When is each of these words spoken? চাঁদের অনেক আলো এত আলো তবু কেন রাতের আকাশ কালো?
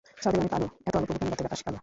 চাঁদের 0.23 0.39
অনেক 0.41 0.53
আলো 0.57 0.67
এত 0.87 0.93
আলো 0.97 1.05
তবু 1.09 1.15
কেন 1.19 1.29
রাতের 1.31 1.47
আকাশ 1.49 1.61
কালো? 1.65 1.79